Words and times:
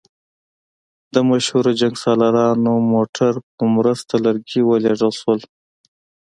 د 1.13 1.15
مشهور 1.29 1.65
جنګسالار 1.81 2.35
موټرو 2.93 3.39
په 3.55 3.63
مرسته 3.75 4.13
لرګي 4.25 4.61
ولېږدول 4.63 5.13
شول. 5.21 5.39